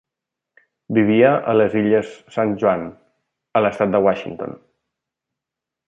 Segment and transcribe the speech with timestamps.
[0.97, 2.89] Vivia a les illes San Juan
[3.59, 4.61] a l'estat de Washington.